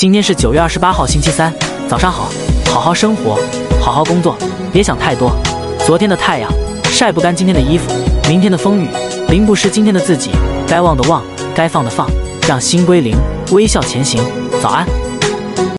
[0.00, 1.54] 今天是九月二十八号星期三
[1.86, 2.30] 早上好
[2.64, 3.38] 好好生活
[3.82, 4.34] 好好工作
[4.72, 5.30] 别想太多。
[5.84, 6.50] 昨天的太阳
[6.84, 7.92] 晒不干今天的衣服
[8.26, 8.88] 明天的风雨
[9.28, 10.30] 淋不湿今天的自己
[10.66, 11.22] 该忘的忘
[11.54, 12.08] 该放的放
[12.48, 13.14] 让心归零
[13.52, 14.24] 微笑前行
[14.62, 14.86] 早安。